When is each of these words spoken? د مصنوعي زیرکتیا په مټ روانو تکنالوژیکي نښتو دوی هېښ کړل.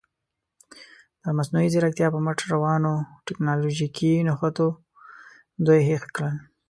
د 1.23 1.25
مصنوعي 1.37 1.67
زیرکتیا 1.73 2.07
په 2.13 2.19
مټ 2.25 2.39
روانو 2.53 2.93
تکنالوژیکي 3.27 4.11
نښتو 4.27 4.67
دوی 5.65 5.79
هېښ 5.89 6.03
کړل. 6.15 6.35